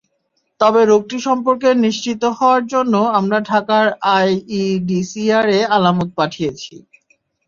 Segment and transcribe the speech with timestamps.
[0.59, 3.85] তবে রোগটি সম্পর্কে নিশ্চিত হওয়ার জন্য আমরা ঢাকার
[4.15, 6.73] আইইডিসিআরে আলামত পাঠিয়েছি।